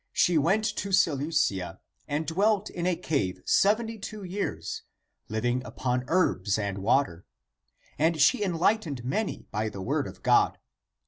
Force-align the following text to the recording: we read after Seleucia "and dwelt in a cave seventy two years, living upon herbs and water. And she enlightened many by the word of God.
we 0.27 0.35
read 0.35 0.61
after 0.65 0.91
Seleucia 0.91 1.79
"and 2.07 2.25
dwelt 2.25 2.71
in 2.71 2.87
a 2.87 2.95
cave 2.95 3.39
seventy 3.45 3.99
two 3.99 4.23
years, 4.23 4.81
living 5.29 5.63
upon 5.63 6.05
herbs 6.07 6.57
and 6.57 6.79
water. 6.79 7.23
And 7.99 8.19
she 8.19 8.41
enlightened 8.43 9.05
many 9.05 9.45
by 9.51 9.69
the 9.69 9.83
word 9.83 10.07
of 10.07 10.23
God. 10.23 10.57